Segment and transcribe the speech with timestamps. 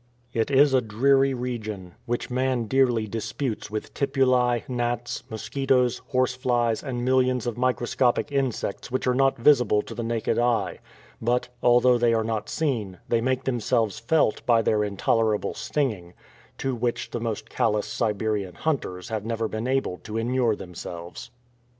[0.33, 6.81] It is a dreary region, which man dearly disputes with tipulae, gnats, mosquitos, horse flies,
[6.81, 10.79] and millions of microscopic insects which are not visible to the naked eye;
[11.21, 16.15] but, although they are not seen, they make themselves felt by their intolerable stinging,
[16.57, 21.29] to which the most callous Siberian hunters have never been able to inure themselves.